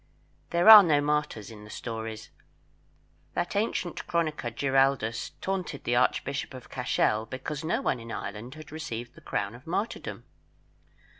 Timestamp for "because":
7.27-7.63